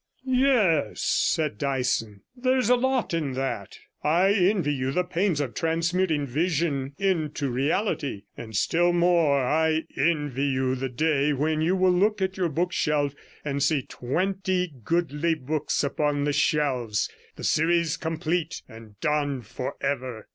[0.23, 3.77] 'Yes,' said Dyson, 'there is a lot in that.
[4.03, 10.45] I envy you the pains of transmuting vision into reality, and, still more, I envy
[10.47, 13.13] you the day when you will look at your bookshelf
[13.45, 20.27] and see twenty goodly books upon the shelves the series complete and done for ever.